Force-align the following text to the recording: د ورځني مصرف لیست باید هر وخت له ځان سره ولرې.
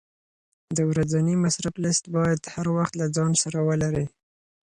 د 0.75 0.79
ورځني 0.91 1.35
مصرف 1.43 1.73
لیست 1.83 2.05
باید 2.15 2.39
هر 2.53 2.67
وخت 2.77 2.93
له 3.01 3.05
ځان 3.15 3.31
سره 3.43 3.59
ولرې. 3.69 4.05